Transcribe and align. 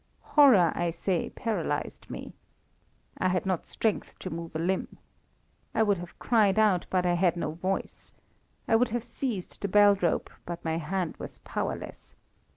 Horror, 0.33 0.71
I 0.73 0.89
say, 0.89 1.29
paralyzed 1.29 2.09
me. 2.09 2.33
I 3.19 3.27
had 3.27 3.45
not 3.45 3.67
strength 3.67 4.17
to 4.17 4.31
move 4.31 4.55
a 4.55 4.57
limb. 4.57 4.97
I 5.75 5.83
would 5.83 5.99
have 5.99 6.17
cried 6.17 6.57
out, 6.57 6.87
but 6.89 7.05
I 7.05 7.13
had 7.13 7.37
no 7.37 7.51
voice. 7.51 8.15
I 8.67 8.75
would 8.75 8.89
have 8.89 9.03
seized 9.03 9.61
the 9.61 9.67
bell 9.67 9.93
rope, 9.93 10.31
but 10.43 10.65
my 10.65 10.77
hand 10.79 11.17
was 11.17 11.37
powerless. 11.37 12.15